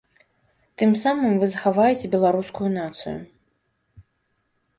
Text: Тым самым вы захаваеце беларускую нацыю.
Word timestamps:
Тым 0.81 0.91
самым 1.01 1.33
вы 1.43 1.49
захаваеце 1.51 2.05
беларускую 2.15 2.69
нацыю. 2.77 4.03